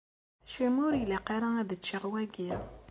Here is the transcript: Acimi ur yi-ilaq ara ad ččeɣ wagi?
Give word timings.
Acimi 0.45 0.79
ur 0.87 0.93
yi-ilaq 0.95 1.27
ara 1.35 1.49
ad 1.61 1.71
ččeɣ 1.79 2.03
wagi? 2.11 2.49